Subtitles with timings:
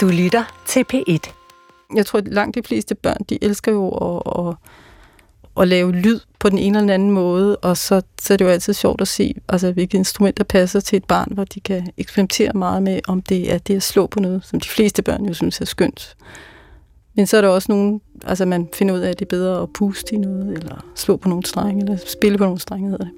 [0.00, 1.32] Du lytter til P1.
[1.94, 4.54] Jeg tror, at langt de fleste børn, de elsker jo at, at,
[5.62, 8.50] at lave lyd på den ene eller anden måde, og så, så er det jo
[8.50, 12.52] altid sjovt at se, altså, hvilke instrumenter passer til et barn, hvor de kan eksperimentere
[12.52, 15.34] meget med, om det er det at slå på noget, som de fleste børn jo
[15.34, 16.16] synes er skønt.
[17.16, 19.62] Men så er der også nogen, altså man finder ud af, at det er bedre
[19.62, 23.04] at puste i noget, eller slå på nogle strenge, eller spille på nogle strenge, hedder
[23.04, 23.14] det.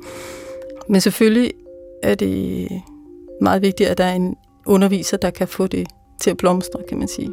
[0.88, 1.52] Men selvfølgelig
[2.02, 2.68] er det
[3.40, 4.36] meget vigtigt, at der er en
[4.66, 5.86] underviser, der kan få det
[6.23, 7.33] til at blomstre, kan man sige.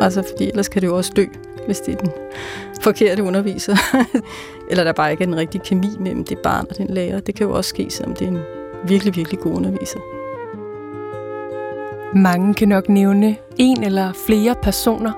[0.00, 1.24] Altså, fordi ellers kan det jo også dø,
[1.66, 2.10] hvis det er den
[2.82, 3.76] forkerte underviser.
[4.70, 7.20] Eller der bare ikke er en rigtig kemi mellem det barn og den lærer.
[7.20, 8.42] Det kan jo også ske, selvom det er en
[8.84, 9.98] virkelig, virkelig god underviser.
[12.16, 15.12] Mange kan nok nævne en eller flere personer,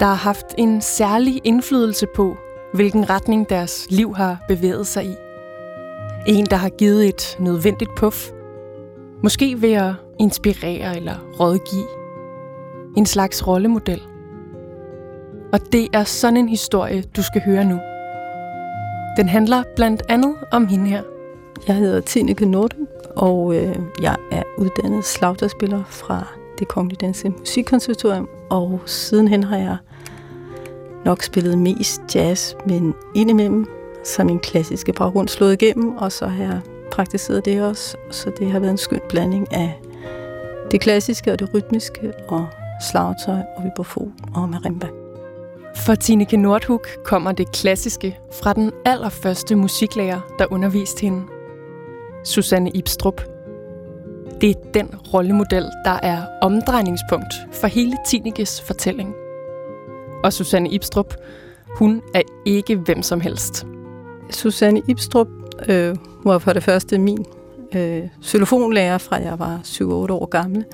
[0.00, 2.36] der har haft en særlig indflydelse på,
[2.74, 5.25] hvilken retning deres liv har bevæget sig i.
[6.26, 8.30] En, der har givet et nødvendigt puff.
[9.22, 11.86] Måske ved at inspirere eller rådgive.
[12.96, 14.02] En slags rollemodel.
[15.52, 17.78] Og det er sådan en historie, du skal høre nu.
[19.16, 21.02] Den handler blandt andet om hende her.
[21.66, 26.26] Jeg hedder Tineke Nordum, og øh, jeg er uddannet slagterspiller fra
[26.58, 29.76] det Kongelige Danske Musikkonservatorium, og sidenhen har jeg
[31.04, 33.66] nok spillet mest jazz, men indimellem
[34.06, 36.60] så min klassiske baggrund slået igennem, og så har jeg
[36.92, 39.80] praktiseret det også, så det har været en skøn blanding af
[40.70, 42.46] det klassiske og det rytmiske, og
[42.90, 44.86] slagtøj og vibrafon og marimba.
[45.76, 51.22] For Tineke Nordhug kommer det klassiske fra den allerførste musiklærer, der underviste hende.
[52.24, 53.20] Susanne Ibstrup.
[54.40, 59.14] Det er den rollemodel, der er omdrejningspunkt for hele Tinekes fortælling.
[60.24, 61.14] Og Susanne Ibstrup,
[61.78, 63.66] hun er ikke hvem som helst.
[64.30, 65.28] Susanne Ibstrup
[65.68, 67.24] øh, var for det første min
[67.74, 70.64] øh, xylofonlærer fra jeg var 7-8 år gammel.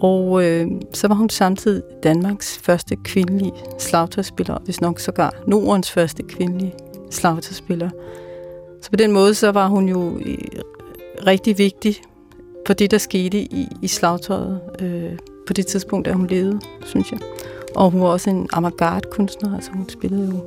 [0.00, 6.22] Og øh, så var hun samtidig Danmarks første kvindelige slagtøjspiller, hvis nok sågar Nordens første
[6.22, 6.74] kvindelige
[7.10, 7.90] slagtøjspiller.
[8.82, 10.38] Så på den måde så var hun jo øh,
[11.26, 12.02] rigtig vigtig
[12.66, 17.12] for det, der skete i, i slagtøjet øh, på det tidspunkt, da hun levede, synes
[17.12, 17.20] jeg.
[17.76, 20.46] Og hun var også en avantgarde-kunstner, altså hun spillede jo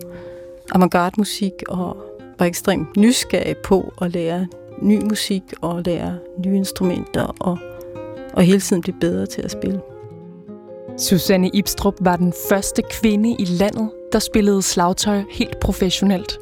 [0.71, 2.08] avantgarde-musik og
[2.39, 4.47] var ekstremt nysgerrig på at lære
[4.81, 7.57] ny musik og lære nye instrumenter og,
[8.33, 9.81] og hele tiden blive bedre til at spille.
[10.97, 16.39] Susanne Ibstrup var den første kvinde i landet, der spillede slagtøj helt professionelt.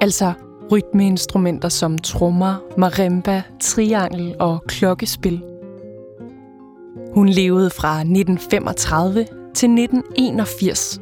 [0.00, 0.32] Altså
[0.72, 5.42] rytmeinstrumenter som trommer, marimba, triangel og klokkespil.
[7.14, 11.00] Hun levede fra 1935 til 1981,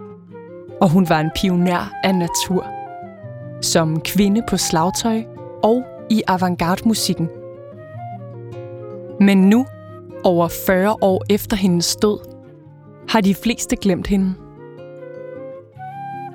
[0.81, 2.76] og hun var en pioner af natur.
[3.73, 5.23] Som kvinde på slagtøj
[5.63, 7.29] og i avantgarde-musikken.
[9.21, 9.67] Men nu,
[10.25, 12.19] over 40 år efter hendes død,
[13.09, 14.35] har de fleste glemt hende.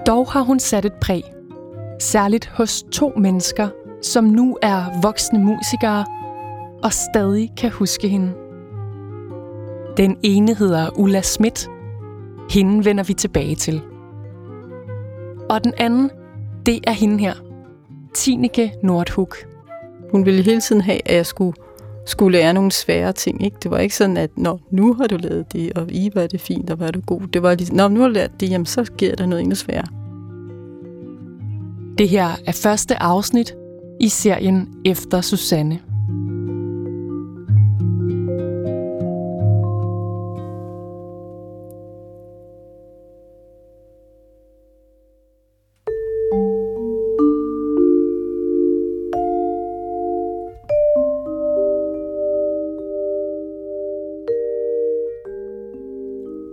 [0.07, 1.23] Dog har hun sat et præg,
[1.99, 3.69] særligt hos to mennesker,
[4.01, 6.05] som nu er voksne musikere
[6.83, 8.33] og stadig kan huske hende.
[9.97, 11.69] Den ene hedder Ulla Schmidt.
[12.49, 13.81] Hende vender vi tilbage til.
[15.49, 16.11] Og den anden,
[16.65, 17.33] det er hende her.
[18.13, 19.33] Tineke Nordhug.
[20.11, 21.53] Hun ville hele tiden have, at jeg skulle,
[22.05, 23.45] skulle lære nogle svære ting.
[23.45, 23.57] Ikke?
[23.63, 26.41] Det var ikke sådan, at Nå, nu har du lavet det, og I var det
[26.41, 27.21] fint, og var du god.
[27.33, 29.55] Det var lige, Nå, nu har du lært det, jamen så giver dig noget endnu
[29.55, 29.87] sværere.
[31.97, 33.55] Det her er første afsnit
[33.99, 35.79] i serien Efter Susanne.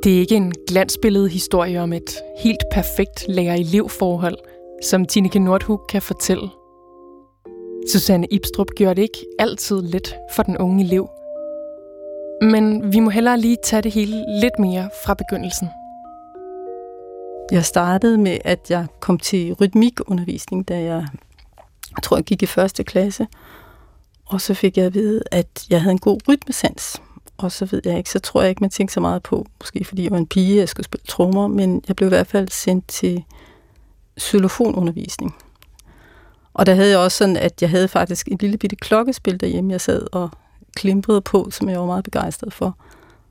[0.09, 4.39] Det er ikke en glansbillede historie om et helt perfekt lærer-elev-forhold,
[4.83, 6.49] som Tineke Nordhug kan fortælle.
[7.93, 11.09] Susanne Ibstrup gjorde det ikke altid let for den unge elev.
[12.43, 15.69] Men vi må hellere lige tage det hele lidt mere fra begyndelsen.
[17.53, 21.07] Jeg startede med, at jeg kom til rytmikundervisning, da jeg,
[21.97, 23.27] jeg tror, jeg gik i første klasse.
[24.27, 27.03] Og så fik jeg at vide, at jeg havde en god rytmesans
[27.39, 29.85] og så ved jeg ikke, så tror jeg ikke, man tænkte så meget på, måske
[29.85, 32.49] fordi jeg var en pige, jeg skulle spille trommer, men jeg blev i hvert fald
[32.49, 33.25] sendt til
[34.21, 35.37] xylofonundervisning.
[36.55, 39.73] Og der havde jeg også sådan, at jeg havde faktisk et lille bitte klokkespil derhjemme,
[39.73, 40.31] jeg sad og
[40.77, 42.77] klimprede på, som jeg var meget begejstret for.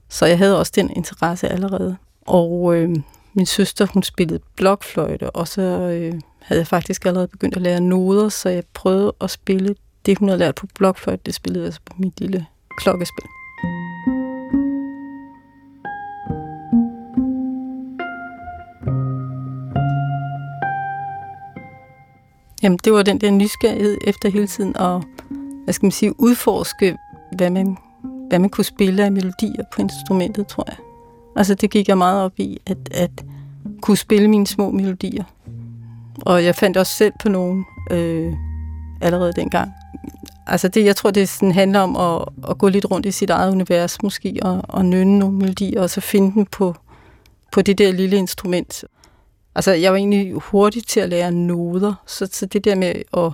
[0.10, 1.98] Så jeg havde også den interesse allerede.
[2.22, 2.96] Og øh,
[3.34, 7.82] min søster, hun spillede blokfløjte, og så øh, havde jeg faktisk allerede begyndt at lære
[7.82, 9.76] noder, så jeg prøvede at spille
[10.06, 12.46] det, hun havde lært på blokfløjte, det spillede altså på mit lille
[12.78, 13.37] klokkespil.
[22.64, 25.02] Jamen, det var den der nysgerrighed efter hele tiden at,
[25.64, 26.98] hvad skal man sige, udforske,
[27.36, 27.78] hvad man,
[28.30, 30.78] hvad man kunne spille af melodier på instrumentet, tror jeg.
[31.36, 33.26] Altså, det gik jeg meget op i, at, at
[33.82, 35.24] kunne spille mine små melodier.
[36.22, 38.34] Og jeg fandt også selv på nogen øh,
[39.02, 39.72] allerede dengang.
[40.48, 43.30] Altså det, jeg tror, det sådan handler om at, at gå lidt rundt i sit
[43.30, 46.76] eget univers måske, og, og nynne nogle melodier, og så finde dem på,
[47.52, 48.84] på det der lille instrument.
[49.58, 53.34] Altså jeg var egentlig hurtig til at lære noder, så, så det der med at,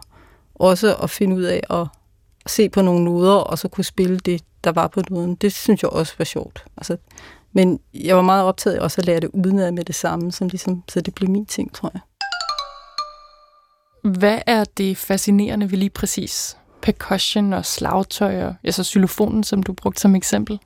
[0.56, 1.88] også at finde ud af at
[2.48, 5.84] se på nogle noder, og så kunne spille det, der var på noden, det synes
[5.84, 6.66] jeg også var sjovt.
[6.78, 6.98] Altså,
[7.54, 10.48] men jeg var meget optaget af også at lære det udenad med det samme, som
[10.48, 12.02] ligesom, så det blev min ting, tror jeg.
[14.12, 19.74] Hvad er det fascinerende ved lige præcis percussion og slagtøj og altså xylofonen, som du
[19.74, 20.60] brugte som eksempel?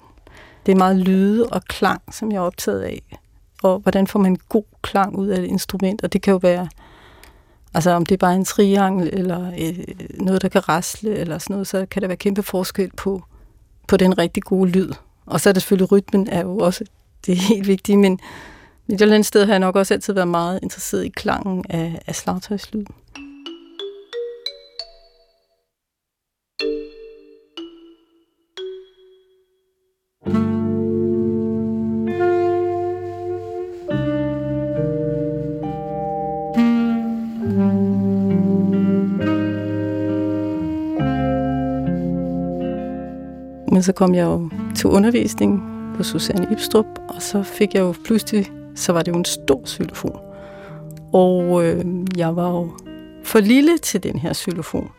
[0.65, 3.19] Det er meget lyde og klang, som jeg er optaget af.
[3.63, 6.03] Og hvordan får man god klang ud af et instrument?
[6.03, 6.67] Og det kan jo være,
[7.73, 9.79] altså om det er bare en triangel, eller øh,
[10.13, 13.23] noget, der kan rasle, eller sådan noget, så kan der være kæmpe forskel på,
[13.87, 14.91] på den rigtig gode lyd.
[15.25, 16.85] Og så er det selvfølgelig, rytmen er jo også
[17.25, 18.19] det er helt vigtigt, men
[18.89, 22.01] et eller andet sted har jeg nok også altid været meget interesseret i klangen af,
[22.07, 22.85] af slagtøjslyd.
[43.77, 45.61] Men så kom jeg jo til undervisning
[45.97, 49.61] på Susanne Ibstrup, og så fik jeg jo pludselig, så var det jo en stor
[49.67, 50.19] xylofon.
[51.13, 51.85] Og øh,
[52.17, 52.71] jeg var jo
[53.23, 54.89] for lille til den her xylofon.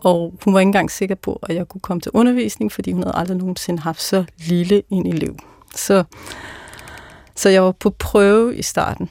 [0.00, 3.02] Og hun var ikke engang sikker på, at jeg kunne komme til undervisning, fordi hun
[3.02, 5.36] havde aldrig nogensinde haft så lille en elev.
[5.74, 6.04] Så,
[7.36, 9.10] så jeg var på prøve i starten.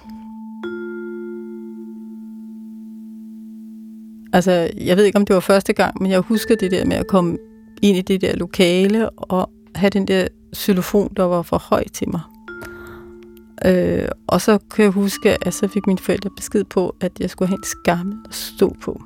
[4.33, 6.97] Altså, jeg ved ikke, om det var første gang, men jeg husker det der med
[6.97, 7.37] at komme
[7.81, 12.09] ind i det der lokale og have den der xylofon, der var for høj til
[12.09, 12.21] mig.
[13.65, 17.29] Øh, og så kan jeg huske, at så fik mine forældre besked på, at jeg
[17.29, 19.01] skulle have en skammel at stå på.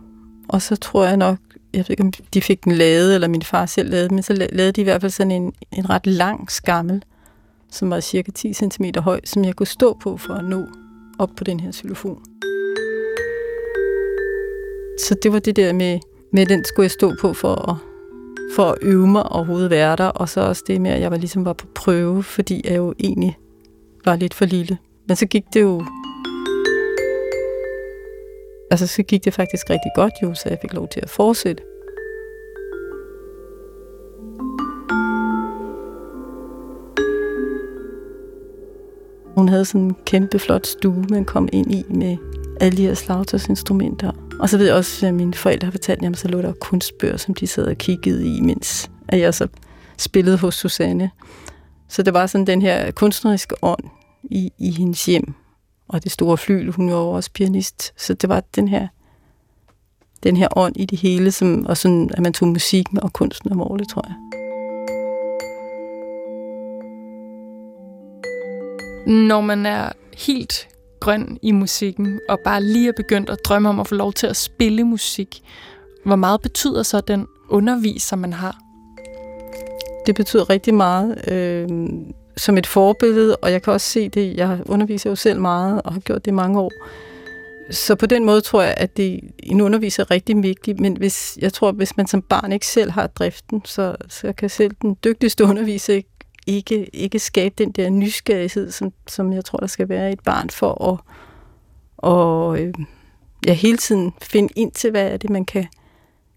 [0.49, 1.37] Og så tror jeg nok,
[1.73, 4.47] jeg ved ikke, om de fik den lavet, eller min far selv lavede men så
[4.51, 7.03] lavede de i hvert fald sådan en, en ret lang skammel,
[7.71, 10.65] som var cirka 10 cm høj, som jeg kunne stå på for at nå
[11.19, 12.19] op på den her xylofon.
[14.99, 15.99] Så det var det der med,
[16.33, 17.94] med den skulle jeg stå på for at,
[18.55, 21.17] for at øve mig overhovedet være der, og så også det med, at jeg var
[21.17, 23.37] ligesom var på prøve, fordi jeg jo egentlig
[24.05, 24.77] var lidt for lille.
[25.07, 25.85] Men så gik det jo
[28.71, 31.63] altså så gik det faktisk rigtig godt jo, så jeg fik lov til at fortsætte.
[39.35, 42.17] Hun havde sådan en kæmpe flot stue, man kom ind i med
[42.61, 44.24] alle de her slagtøjsinstrumenter.
[44.39, 47.17] Og så ved jeg også, at mine forældre har fortalt, at så lå der kunstbøger,
[47.17, 49.47] som de sad og kiggede i, mens jeg så
[49.97, 51.11] spillede hos Susanne.
[51.89, 53.83] Så det var sådan den her kunstneriske ånd
[54.23, 55.33] i, i hendes hjem,
[55.87, 58.87] og det store flyl, hun var også pianist, så det var den her
[60.23, 63.13] den her ånd i det hele, som, og sådan, at man tog musik med og
[63.13, 64.15] kunsten alvorligt, tror jeg.
[69.27, 70.67] Når man er helt
[70.99, 74.27] grøn i musikken, og bare lige er begyndt at drømme om at få lov til
[74.27, 75.41] at spille musik,
[76.05, 78.57] hvor meget betyder så den underviser, man har?
[80.05, 81.31] Det betyder rigtig meget.
[81.31, 81.67] Øh,
[82.37, 85.93] som et forbillede, og jeg kan også se det, jeg underviser jo selv meget, og
[85.93, 86.71] har gjort det i mange år.
[87.71, 91.37] Så på den måde tror jeg, at det en underviser er rigtig vigtigt, men hvis,
[91.41, 94.97] jeg tror, hvis man som barn ikke selv har driften, så, så kan selv den
[95.03, 96.09] dygtigste underviser ikke,
[96.47, 100.23] ikke ikke skabe den der nysgerrighed, som, som jeg tror, der skal være i et
[100.23, 100.99] barn for at
[101.97, 102.73] og, øh,
[103.47, 105.67] ja, hele tiden finde ind til, hvad er det, man kan,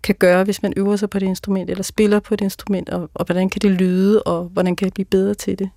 [0.03, 3.11] kan gøre, hvis man øver sig på det instrument, eller spiller på et instrument, og,
[3.15, 5.71] og hvordan kan det lyde, og hvordan kan jeg blive bedre til det.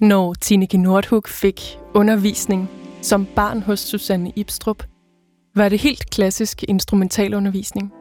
[0.00, 2.70] Når Tineke Nordhug fik undervisning
[3.02, 4.84] som barn hos Susanne Ibstrup,
[5.54, 7.92] var det helt klassisk instrumentalundervisning.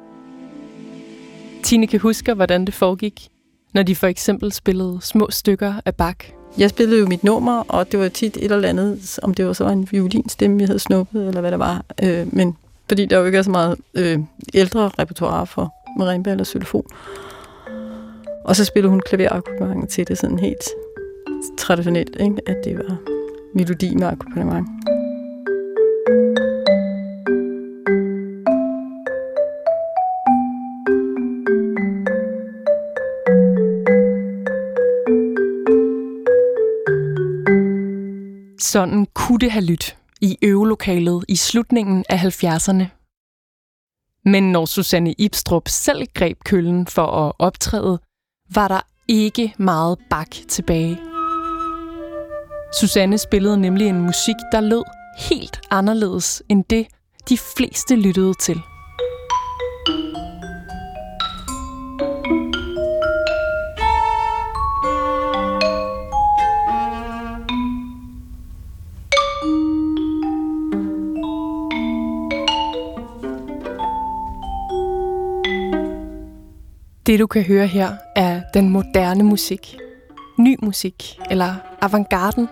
[1.64, 3.30] Tine kan huske, hvordan det foregik,
[3.74, 6.24] når de for eksempel spillede små stykker af bak.
[6.58, 9.54] Jeg spillede jo mit nummer, og det var tit et eller andet, om det var
[9.54, 11.86] så en violinstemme, vi havde snuppet, eller hvad det var.
[12.04, 14.20] Øh, men fordi der jo ikke er så meget øh,
[14.54, 16.86] ældre repertoire for marimba eller xylofon.
[18.46, 20.64] Og så spillede hun klaverakkompagnement til det sådan helt
[21.58, 22.36] traditionelt, ikke?
[22.48, 22.98] at det var
[23.56, 24.68] melodi med akkompagnement.
[38.60, 42.86] Sådan kunne det have lyttet i øvelokalet i slutningen af 70'erne.
[44.26, 48.00] Men når Susanne Ibstrup selv greb køllen for at optræde,
[48.54, 51.00] var der ikke meget bak tilbage.
[52.80, 54.84] Susanne spillede nemlig en musik, der lød
[55.30, 56.88] helt anderledes end det,
[57.30, 58.62] de fleste lyttede til.
[77.10, 79.78] Det du kan høre her er den moderne musik.
[80.40, 82.50] Ny musik, eller avantgarden.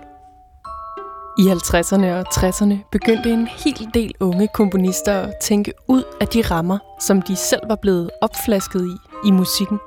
[1.40, 6.42] I 50'erne og 60'erne begyndte en hel del unge komponister at tænke ud af de
[6.42, 9.80] rammer, som de selv var blevet opflasket i i musikken.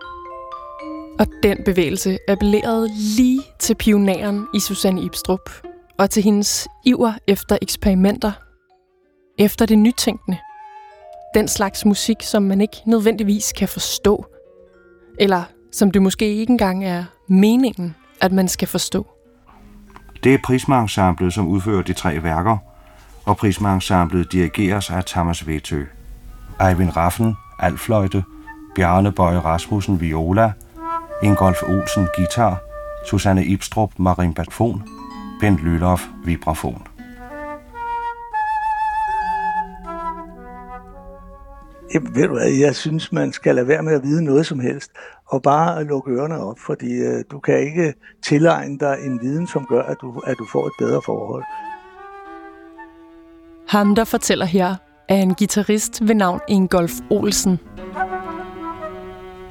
[1.19, 5.51] Og den bevægelse appellerede lige til pioneren i Susanne Ibstrup,
[5.99, 8.33] og til hendes iver efter eksperimenter.
[9.39, 10.39] Efter det nytænkende.
[11.35, 14.25] Den slags musik, som man ikke nødvendigvis kan forstå,
[15.19, 19.07] eller som det måske ikke engang er meningen, at man skal forstå.
[20.25, 20.87] Det er Prisma
[21.31, 22.57] som udfører de tre værker,
[23.25, 23.79] og Prisma
[24.33, 25.85] dirigeres af Thomas Vetø.
[26.69, 28.25] Eivind Raffen, altfløjte,
[28.75, 30.53] Bjarne Bøje Rasmussen, viola,
[31.23, 32.59] Ingolf Olsen, guitar,
[33.07, 34.83] Susanne Ibstrup, marimbafon,
[35.41, 36.83] Bent Lylof, vibrafon.
[41.95, 44.61] Jamen, ved du hvad, jeg synes, man skal lade være med at vide noget som
[44.61, 44.91] helst,
[45.27, 49.67] og bare lukke ørerne op, fordi øh, du kan ikke tilegne dig en viden, som
[49.67, 51.45] gør, at du, at du får et bedre forhold.
[53.69, 54.77] Ham, der fortæller her,
[55.09, 57.61] er en guitarist ved navn Ingolf Olsen.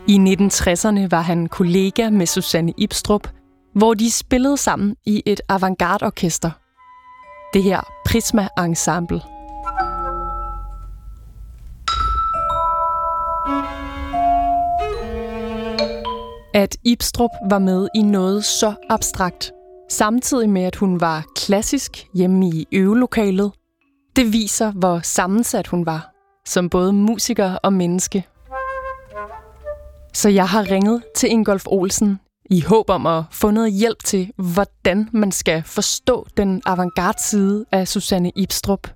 [0.07, 3.27] I 1960'erne var han kollega med Susanne Ibstrup,
[3.75, 6.51] hvor de spillede sammen i et avantgarde-orkester.
[7.53, 9.21] Det her Prisma Ensemble.
[16.59, 19.51] At Ibstrup var med i noget så abstrakt,
[19.89, 23.51] samtidig med at hun var klassisk hjemme i øvelokalet,
[24.15, 26.11] det viser, hvor sammensat hun var,
[26.45, 28.27] som både musiker og menneske.
[30.13, 34.31] Så jeg har ringet til Ingolf Olsen i håb om at få noget hjælp til,
[34.53, 38.87] hvordan man skal forstå den avantgarde side af Susanne Ibstrup.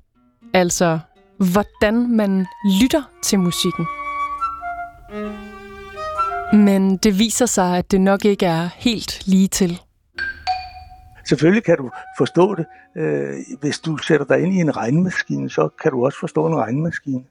[0.54, 1.00] Altså,
[1.38, 2.46] hvordan man
[2.82, 3.86] lytter til musikken.
[6.54, 9.82] Men det viser sig, at det nok ikke er helt lige til.
[11.28, 12.66] Selvfølgelig kan du forstå det.
[12.98, 16.56] Øh, hvis du sætter dig ind i en regnmaskine, så kan du også forstå en
[16.56, 17.24] regnmaskine.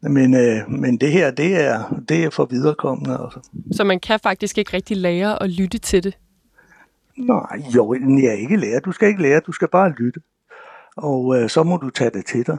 [0.00, 3.18] Men, øh, men det her, det er, det er for viderekommende.
[3.24, 3.40] Altså.
[3.72, 6.18] Så man kan faktisk ikke rigtig lære at lytte til det?
[7.16, 8.80] Nej, jo, jeg ikke lære.
[8.80, 10.20] Du skal ikke lære, du skal bare lytte.
[10.96, 12.58] Og øh, så må du tage det til dig.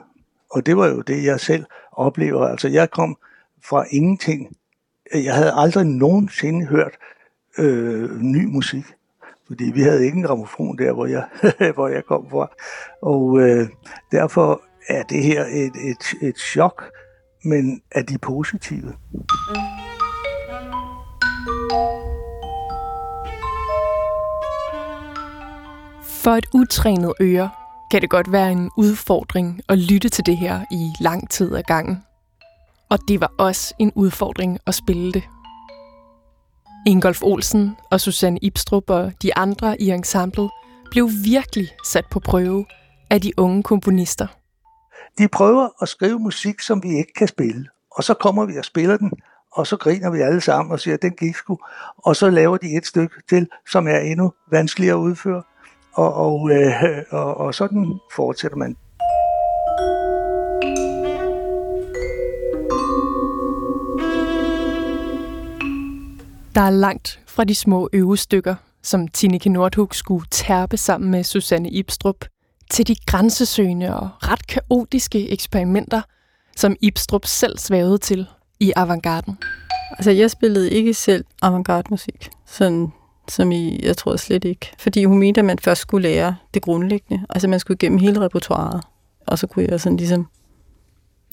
[0.51, 2.47] Og det var jo det, jeg selv oplever.
[2.47, 3.17] Altså, jeg kom
[3.69, 4.55] fra ingenting
[5.13, 6.93] jeg havde aldrig nogensinde hørt
[7.57, 8.85] øh, ny musik.
[9.47, 11.25] Fordi vi havde ikke en gramofon der, hvor jeg,
[11.75, 12.47] hvor jeg kom fra.
[13.01, 13.67] Og øh,
[14.11, 16.83] derfor er det her et, et, et chok,
[17.43, 18.93] men er de positive.
[26.23, 27.49] For et utrænet øre
[27.91, 31.63] kan det godt være en udfordring at lytte til det her i lang tid ad
[31.63, 32.03] gangen
[32.93, 35.23] og det var også en udfordring at spille det.
[36.87, 40.49] Ingolf Olsen og Susanne Ibstrup og de andre i ensemblet
[40.91, 42.65] blev virkelig sat på prøve
[43.09, 44.27] af de unge komponister.
[45.17, 47.67] De prøver at skrive musik, som vi ikke kan spille.
[47.91, 49.11] Og så kommer vi og spiller den,
[49.51, 51.57] og så griner vi alle sammen og siger, at den gik sgu.
[51.97, 55.43] Og så laver de et stykke til, som er endnu vanskeligere at udføre.
[55.93, 56.73] Og, og, øh,
[57.11, 58.75] og, og sådan fortsætter man.
[66.55, 71.69] Der er langt fra de små øvestykker, som Tineke Nordhug skulle tærpe sammen med Susanne
[71.69, 72.25] Ibstrup,
[72.71, 76.01] til de grænsesøgende og ret kaotiske eksperimenter,
[76.55, 78.27] som Ibstrup selv svævede til
[78.59, 79.37] i avantgarden.
[79.91, 82.91] Altså, jeg spillede ikke selv avantgarde musik, sådan
[83.27, 84.71] som I, jeg tror slet ikke.
[84.79, 87.25] Fordi hun mente, at man først skulle lære det grundlæggende.
[87.29, 88.83] Altså, man skulle igennem hele repertoireet.
[89.27, 90.27] Og så kunne jeg sådan ligesom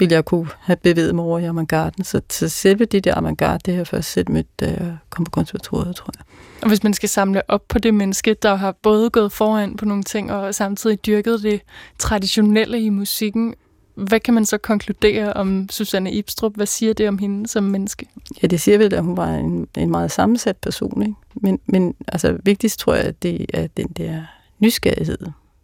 [0.00, 2.04] ville jeg kunne have bevæget mig over i avantgarden.
[2.04, 5.25] Så, så selve det der avantgarde, det har jeg først set mødt, da jeg kom
[5.25, 6.25] på konservatoriet, tror jeg.
[6.62, 9.85] Og hvis man skal samle op på det menneske, der har både gået foran på
[9.85, 11.61] nogle ting, og samtidig dyrket det
[11.99, 13.54] traditionelle i musikken,
[13.95, 16.54] hvad kan man så konkludere om Susanne Ibstrup?
[16.54, 18.07] Hvad siger det om hende som menneske?
[18.42, 21.02] Ja, det siger vel, at hun var en, en meget sammensat person.
[21.02, 21.14] Ikke?
[21.35, 24.23] Men, men altså, vigtigst tror jeg, at det er den der
[24.59, 25.19] nysgerrighed,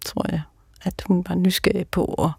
[0.04, 0.42] tror jeg.
[0.82, 2.30] At hun var nysgerrig på at,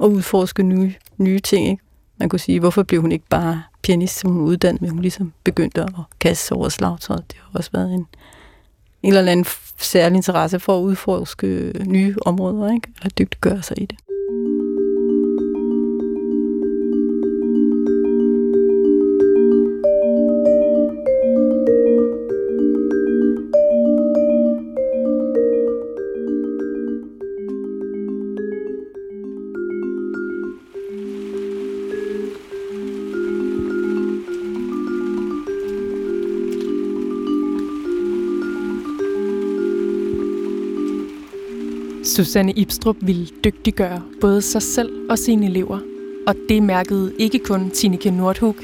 [0.00, 1.68] at udforske nye, nye ting.
[1.68, 1.82] Ikke?
[2.18, 5.32] Man kunne sige, hvorfor blev hun ikke bare pianist, som hun uddannede, men hun ligesom
[5.44, 7.24] begyndte at kaste sig over slagtøjet.
[7.30, 8.06] Det har også været en,
[9.02, 9.46] en eller anden
[9.78, 12.88] særlig interesse for at udforske nye områder, ikke?
[12.96, 13.98] eller dygtiggøre sig i det.
[42.14, 45.78] Susanne Ibstrup ville dygtiggøre både sig selv og sine elever.
[46.26, 48.56] Og det mærkede ikke kun Tineke Nordhug,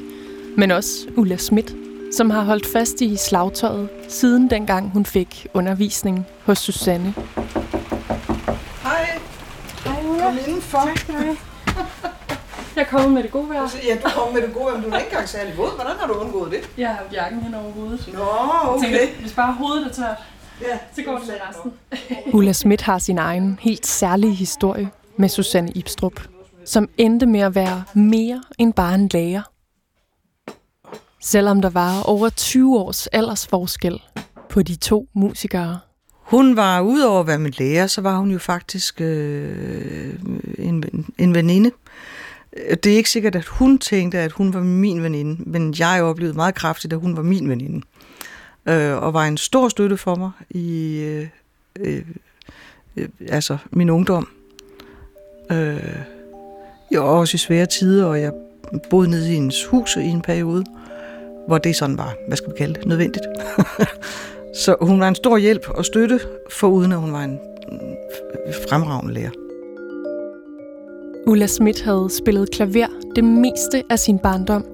[0.57, 1.75] men også Ulla Schmidt,
[2.13, 7.15] som har holdt fast i slagtøjet siden dengang hun fik undervisning hos Susanne.
[8.83, 9.19] Hej.
[9.85, 10.25] Hej Ulla.
[10.25, 10.79] Kom indenfor.
[10.79, 11.37] Tak skal du have.
[12.77, 13.69] Jeg er kommet med det gode vejr.
[13.89, 15.75] Ja, du kom med det gode, men du er ikke engang særlig våd.
[15.75, 16.71] Hvordan har du undgået det?
[16.79, 18.11] Jeg har jakken hen over hovedet.
[18.13, 18.83] Nå, Jeg okay.
[18.83, 20.17] tænker, hvis bare hovedet er tørt,
[20.61, 21.73] Ja, så går det med resten.
[22.37, 26.21] Ulla Schmidt har sin egen helt særlige historie med Susanne Ibstrup,
[26.65, 29.43] som endte med at være mere end bare en lærer.
[31.23, 34.03] Selvom der var over 20 års aldersforskel
[34.49, 35.79] på de to musikere.
[36.13, 40.15] Hun var, udover at være min lærer, så var hun jo faktisk øh,
[40.59, 40.85] en,
[41.19, 41.71] en veninde.
[42.53, 46.37] Det er ikke sikkert, at hun tænkte, at hun var min veninde, men jeg oplevede
[46.37, 47.87] meget kraftigt, at hun var min veninde.
[48.69, 51.29] Øh, og var en stor støtte for mig i øh,
[51.81, 52.03] øh,
[52.97, 54.29] øh, altså min ungdom.
[55.53, 55.97] Øh,
[56.91, 58.33] jeg var også i svære tider, og jeg
[58.91, 60.65] boede nede i hendes hus i en periode,
[61.47, 63.25] hvor det sådan var, hvad skal vi kalde det, nødvendigt.
[64.65, 66.21] Så hun var en stor hjælp og støtte,
[66.51, 67.39] for uden at hun var en
[68.47, 69.31] øh, fremragende lærer.
[71.27, 74.65] Ulla Schmidt havde spillet klaver det meste af sin barndom,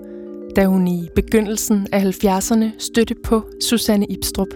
[0.56, 4.54] da hun i begyndelsen af 70'erne støtte på Susanne Ibstrup.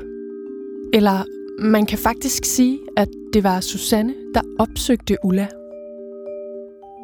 [0.94, 1.24] Eller
[1.58, 5.46] man kan faktisk sige, at det var Susanne, der opsøgte Ulla.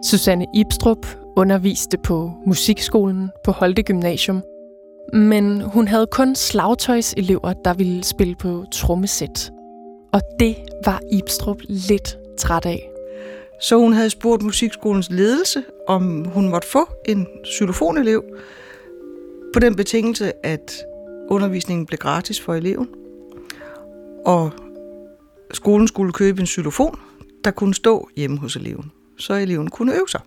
[0.05, 1.07] Susanne Ibstrup
[1.37, 4.43] underviste på musikskolen på Holte Gymnasium,
[5.13, 9.53] men hun havde kun slagtøjselever, der ville spille på trommesæt.
[10.13, 12.91] Og det var Ibstrup lidt træt af.
[13.61, 18.25] Så hun havde spurgt musikskolens ledelse, om hun måtte få en xylofonelev,
[19.57, 20.85] på den betingelse, at
[21.29, 22.89] undervisningen blev gratis for eleven.
[24.27, 24.53] Og
[25.53, 26.99] skolen skulle købe en xylofon,
[27.45, 30.21] der kunne stå hjemme hos eleven, så eleven kunne øve sig.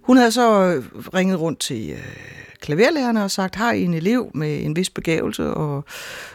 [0.00, 0.84] Hun havde så øh,
[1.14, 2.16] ringet rundt til øh,
[2.60, 5.84] klaverlærerne og sagt, har I en elev med en vis begævelse og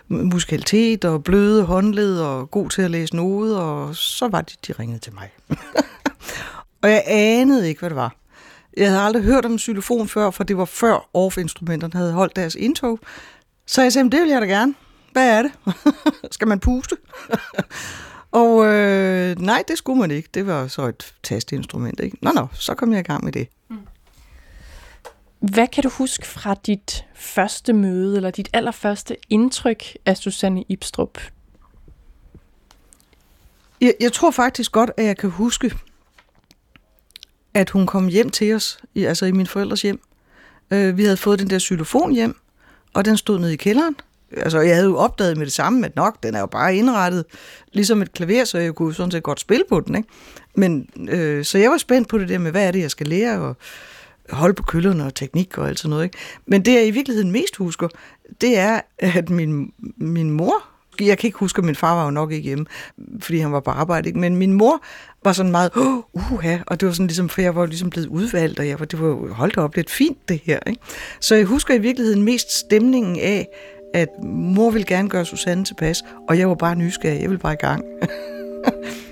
[0.07, 4.73] musikalitet og bløde håndled og god til at læse noder, og så var det, de
[4.73, 5.29] ringede til mig.
[6.81, 8.15] og jeg anede ikke, hvad det var.
[8.77, 12.35] Jeg havde aldrig hørt om en xylofon før, for det var før Orff-instrumenterne havde holdt
[12.35, 12.99] deres indtog.
[13.65, 14.75] Så jeg sagde, det vil jeg da gerne.
[15.11, 15.51] Hvad er det?
[16.35, 16.97] Skal man puste?
[18.31, 20.29] og øh, nej, det skulle man ikke.
[20.33, 21.99] Det var så et tastinstrument.
[21.99, 22.17] Ikke?
[22.21, 23.47] Nå, nå, så kom jeg i gang med det.
[25.39, 31.19] Hvad kan du huske fra dit første møde, eller dit allerførste indtryk af Susanne Ibstrup?
[33.81, 35.75] Jeg, jeg tror faktisk godt, at jeg kan huske,
[37.53, 39.99] at hun kom hjem til os, i, altså i min forældres hjem.
[40.71, 42.35] Øh, vi havde fået den der xylofon hjem,
[42.93, 43.95] og den stod nede i kælderen.
[44.37, 47.25] Altså, jeg havde jo opdaget med det samme, at nok, den er jo bare indrettet
[47.71, 50.09] ligesom et klaver, så jeg kunne sådan set godt spille på den, ikke?
[50.55, 53.07] Men, øh, så jeg var spændt på det der med, hvad er det, jeg skal
[53.07, 53.55] lære, og
[54.29, 56.17] holde på køllerne og teknik og alt sådan noget, ikke?
[56.45, 57.87] Men det, jeg i virkeligheden mest husker,
[58.41, 60.63] det er, at min, min mor,
[61.07, 62.65] jeg kan ikke huske, at min far var jo nok ikke hjemme,
[63.19, 64.19] fordi han var på arbejde, ikke?
[64.19, 64.83] men min mor
[65.23, 65.71] var sådan meget,
[66.13, 68.85] uha, og det var sådan ligesom, for jeg var ligesom blevet udvalgt, og jeg var,
[68.85, 70.81] det var jo, holdt op, lidt fint det her, ikke?
[71.19, 73.47] Så jeg husker i virkeligheden mest stemningen af,
[73.93, 77.53] at mor ville gerne gøre Susanne tilpas, og jeg var bare nysgerrig, jeg ville bare
[77.53, 77.83] i gang.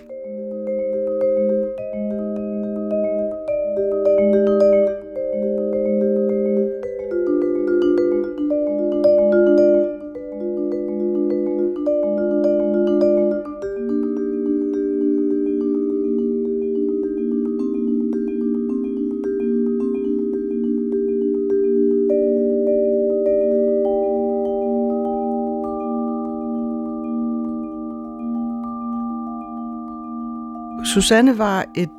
[30.93, 31.89] Susanne var et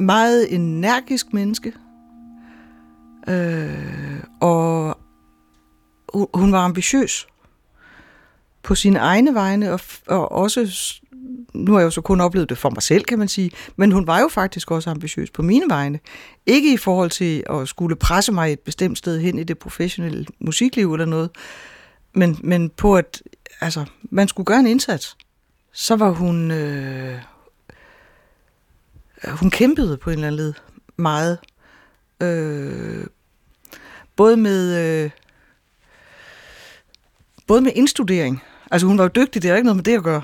[0.00, 1.72] meget energisk menneske,
[3.28, 4.98] øh, og
[6.34, 7.26] hun var ambitiøs
[8.62, 10.74] på sine egne vegne, og, og også
[11.54, 13.92] nu har jeg jo så kun oplevet det for mig selv, kan man sige, men
[13.92, 16.00] hun var jo faktisk også ambitiøs på mine vegne.
[16.46, 20.26] Ikke i forhold til at skulle presse mig et bestemt sted hen i det professionelle
[20.38, 21.30] musikliv eller noget,
[22.14, 23.22] men, men på at
[23.60, 25.16] altså, man skulle gøre en indsats.
[25.72, 26.50] Så var hun...
[26.50, 27.18] Øh,
[29.24, 30.54] Øh, hun kæmpede på en eller anden led
[30.96, 31.38] meget.
[32.22, 33.06] Øh,
[34.16, 34.76] både med...
[34.76, 35.10] Øh,
[37.46, 38.42] både med indstudering.
[38.70, 40.22] Altså hun var jo dygtig, det er ikke noget med det at gøre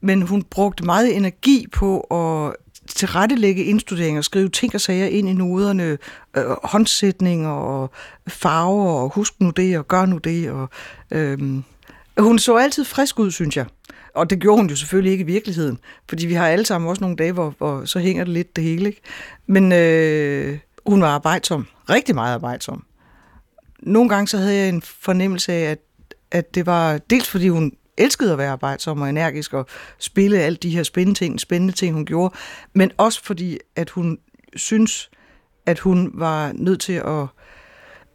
[0.00, 2.56] men hun brugte meget energi på at
[2.88, 5.98] tilrettelægge indstuderinger, skrive ting og sager ind i noderne,
[6.36, 7.90] øh, håndsætninger og
[8.28, 10.50] farver, og husk nu det, og gør nu det.
[10.50, 10.68] Og,
[11.10, 11.38] øh,
[12.18, 13.66] hun så altid frisk ud, synes jeg.
[14.14, 17.00] Og det gjorde hun jo selvfølgelig ikke i virkeligheden, fordi vi har alle sammen også
[17.00, 18.86] nogle dage, hvor, hvor så hænger det lidt det hele.
[18.86, 19.00] Ikke?
[19.46, 22.84] Men øh, hun var arbejdsom, rigtig meget arbejdsom.
[23.82, 25.78] Nogle gange så havde jeg en fornemmelse af, at,
[26.30, 29.66] at det var dels fordi hun elskede at være arbejdsom og energisk og
[29.98, 32.34] spille alle de her spændende ting, spændende ting, hun gjorde,
[32.72, 34.18] men også fordi, at hun
[34.56, 35.10] synes,
[35.66, 37.26] at hun var nødt til at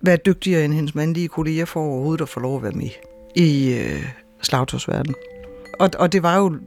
[0.02, 2.90] være dygtigere end hendes mandlige kolleger for overhovedet at få lov at være med
[3.36, 4.06] i øh,
[4.42, 5.16] slagtårsverdenen.
[5.80, 6.58] Og, og det var jo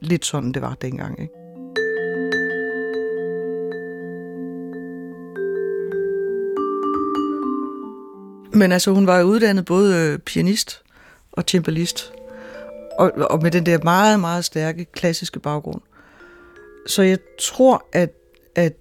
[0.00, 1.32] lidt sådan, det var dengang, ikke?
[8.52, 10.82] Men altså, hun var jo uddannet både øh, pianist
[11.32, 12.12] og cembalist
[12.98, 15.80] og, og med den der meget, meget stærke klassiske baggrund.
[16.86, 18.10] Så jeg tror, at,
[18.54, 18.72] at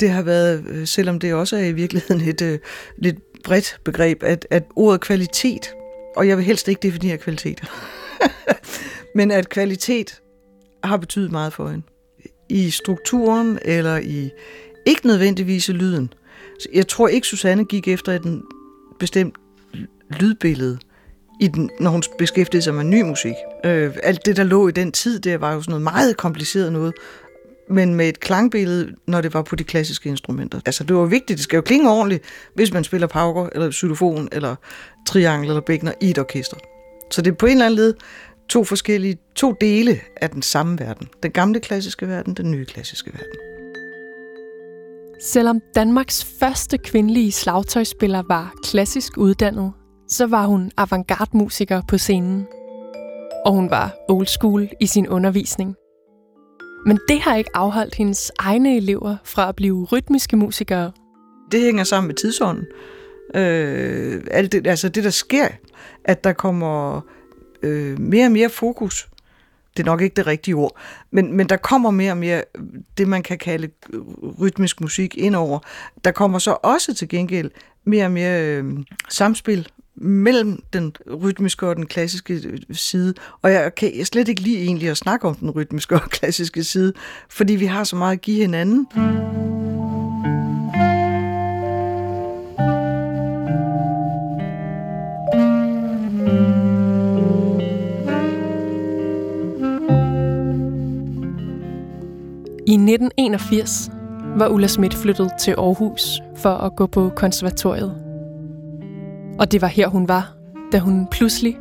[0.00, 2.58] det har været, øh, selvom det også er i virkeligheden et øh,
[2.98, 5.74] lidt bredt begreb, at, at ordet kvalitet,
[6.16, 7.60] og jeg vil helst ikke definere kvalitet,
[9.16, 10.20] men at kvalitet
[10.84, 11.86] har betydet meget for hende.
[12.48, 14.30] I strukturen eller i
[14.86, 16.12] ikke nødvendigvis i lyden.
[16.74, 18.42] Jeg tror ikke, Susanne gik efter et
[18.98, 19.34] bestemt
[20.10, 20.78] lydbillede
[21.40, 23.34] i den, når hun beskæftigede sig med ny musik.
[23.64, 26.72] Øh, alt det, der lå i den tid, det var jo sådan noget meget kompliceret
[26.72, 26.94] noget,
[27.70, 30.60] men med et klangbillede, når det var på de klassiske instrumenter.
[30.66, 31.36] Altså, det var vigtigt.
[31.36, 32.24] Det skal jo klinge ordentligt,
[32.54, 34.56] hvis man spiller pauker, eller xylofon, eller
[35.08, 36.56] triangel, eller bækner i et orkester.
[37.10, 37.94] Så det er på en eller anden led
[38.48, 41.08] to forskellige, to dele af den samme verden.
[41.22, 43.38] Den gamle klassiske verden, den nye klassiske verden.
[45.22, 49.72] Selvom Danmarks første kvindelige slagtøjspiller var klassisk uddannet,
[50.08, 52.46] så var hun avantgarde-musiker på scenen.
[53.46, 55.74] Og hun var old school i sin undervisning.
[56.86, 60.92] Men det har ikke afholdt hendes egne elever fra at blive rytmiske musikere.
[61.52, 62.66] Det hænger sammen med tidsånden.
[63.34, 65.48] Øh, alt det, altså det, der sker,
[66.04, 67.00] at der kommer
[67.62, 69.08] øh, mere og mere fokus
[69.76, 70.76] det er nok ikke det rigtige ord,
[71.10, 72.42] men, men der kommer mere og mere
[72.98, 74.00] det, man kan kalde øh,
[74.40, 75.58] rytmisk musik indover.
[76.04, 77.50] Der kommer så også til gengæld
[77.84, 78.64] mere og mere øh,
[79.08, 83.14] samspil mellem den rytmiske og den klassiske øh, side.
[83.42, 86.92] Og jeg kan slet ikke lige egentlig at snakke om den rytmiske og klassiske side,
[87.28, 88.86] fordi vi har så meget at give hinanden.
[102.68, 103.90] I 1981
[104.36, 108.05] var Ulla Schmidt flyttet til Aarhus for at gå på konservatoriet.
[109.38, 110.32] Og det var her, hun var,
[110.72, 111.58] da hun pludselig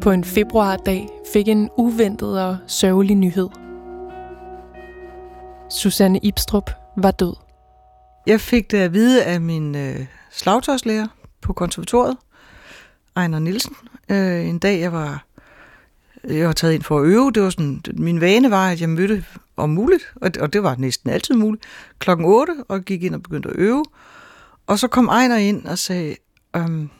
[0.00, 3.48] på en februardag fik en uventet og sørgelig nyhed.
[5.70, 7.34] Susanne Ibstrup var død.
[8.26, 11.06] Jeg fik det at vide af min øh, slagtøjslærer
[11.40, 12.16] på konservatoriet,
[13.16, 13.76] Ejner Nielsen.
[14.08, 15.24] Øh, en dag, jeg var,
[16.24, 17.32] jeg var taget ind for at øve.
[17.32, 19.24] Det var sådan, min vane var, at jeg mødte
[19.56, 21.64] om muligt, og det, og det var næsten altid muligt,
[21.98, 23.84] klokken 8, og gik ind og begyndte at øve.
[24.66, 26.16] Og så kom Ejner ind og sagde,
[26.56, 26.90] øhm,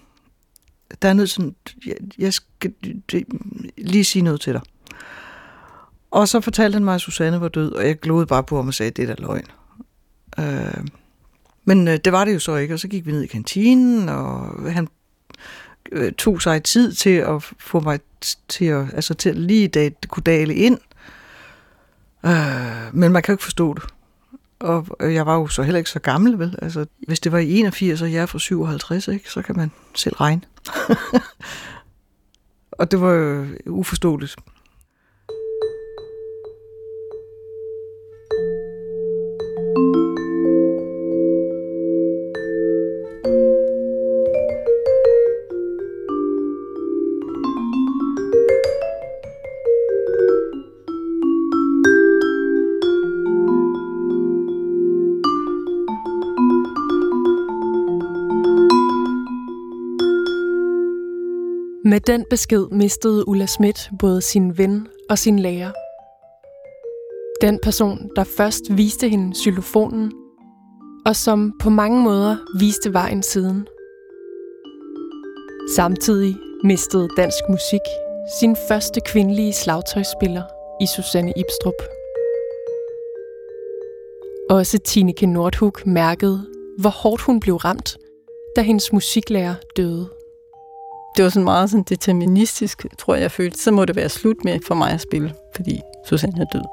[1.03, 1.55] der er nødt til,
[1.87, 2.73] jeg, jeg skal
[3.79, 4.63] lige sige noget til dig.
[6.11, 8.69] Og så fortalte han mig, at Susanne var død, og jeg glodede bare på ham
[8.69, 9.47] og sagde, det er da løgn.
[10.39, 10.87] Øh,
[11.65, 14.09] men øh, det var det jo så ikke, og så gik vi ned i kantinen,
[14.09, 14.89] og han
[15.93, 18.01] øh, tog sig tid til at få mig
[18.49, 20.79] til at, altså til at lige da kunne dale ind.
[22.27, 23.83] Øh, men man kan jo ikke forstå det.
[24.65, 26.59] Og øh, jeg var jo så heller ikke så gammel, vel?
[26.63, 29.71] Altså, hvis det var i 81, og jeg er fra 57, ikke, så kan man
[29.95, 30.43] selv regne.
[32.79, 34.37] og det var jo uforståeligt.
[61.87, 65.73] Med den besked mistede Ulla Schmidt både sin ven og sin lærer.
[67.41, 70.13] Den person, der først viste hende xylofonen,
[71.07, 73.67] og som på mange måder viste vejen siden.
[75.77, 77.81] Samtidig mistede dansk musik
[78.41, 80.43] sin første kvindelige slagtøjspiller
[80.81, 81.83] i Susanne Ibstrup.
[84.51, 86.47] Også Tineke Nordhug mærkede,
[86.79, 87.99] hvor hårdt hun blev ramt,
[88.57, 90.24] da hendes musiklærer døde.
[91.17, 93.59] Det var sådan meget sådan deterministisk, tror jeg, jeg følte.
[93.59, 96.65] Så må det være slut med for mig at spille, fordi Susanne er død.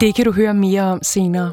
[0.00, 1.52] Det kan du høre mere om senere.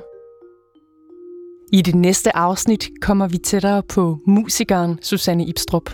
[1.73, 5.89] I det næste afsnit kommer vi tættere på musikeren Susanne Ibstrup.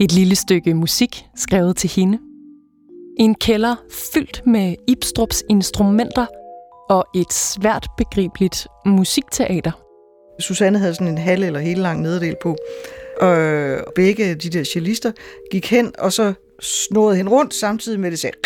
[0.00, 2.18] Et lille stykke musik skrevet til hende.
[3.18, 3.76] En kælder
[4.14, 6.26] fyldt med Ibstrups instrumenter
[6.90, 9.72] og et svært begribeligt musikteater.
[10.40, 12.56] Susanne havde sådan en halv eller helt lang nederdel på,
[13.20, 15.12] og begge de der cellister
[15.50, 18.36] gik hen, og så snodede hende rundt, samtidig med det sagde,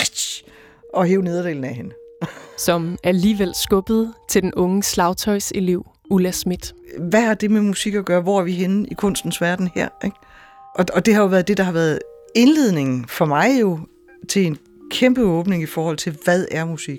[0.95, 1.91] og hæv nederdelen af hende.
[2.59, 6.75] Som alligevel skubbede til den unge slagtøjselev Ulla Schmidt.
[6.99, 8.21] Hvad har det med musik at gøre?
[8.21, 9.89] Hvor er vi henne i kunstens verden her?
[10.05, 10.17] Ikke?
[10.75, 11.99] Og, og det har jo været det, der har været
[12.35, 13.79] indledningen for mig jo
[14.29, 14.59] til en
[14.91, 16.99] kæmpe åbning i forhold til, hvad er musik?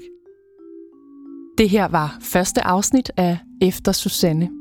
[1.58, 4.61] Det her var første afsnit af Efter Susanne.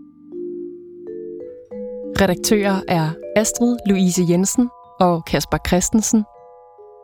[2.20, 4.68] Redaktører er Astrid Louise Jensen
[5.00, 6.24] og Kasper Christensen.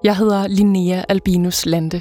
[0.05, 2.01] Jeg hedder Linnea Albinus Lande.